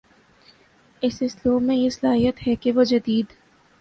اس 1.01 1.21
اسلوب 1.21 1.61
میں 1.61 1.75
یہ 1.75 1.89
صلاحیت 1.89 2.47
ہے 2.47 2.55
کہ 2.55 2.71
وہ 2.71 2.83
جدید 2.83 3.33